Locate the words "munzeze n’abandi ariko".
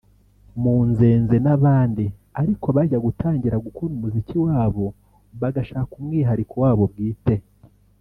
0.61-2.67